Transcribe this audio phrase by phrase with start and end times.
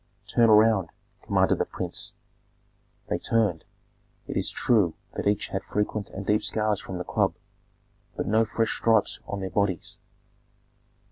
[0.25, 0.89] "Turn around!"
[1.21, 2.15] commanded the prince.
[3.07, 3.65] They turned.
[4.25, 7.35] It is true that each had frequent and deep scars from the club,
[8.15, 9.99] but no fresh stripes on their bodies.